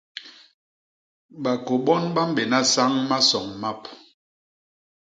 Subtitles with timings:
[1.43, 3.81] Bakô bon ba mbéna sañ masoñ map.